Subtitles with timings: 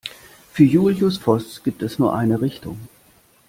[0.51, 2.79] Für Julius Voß gibt es nur eine Richtung.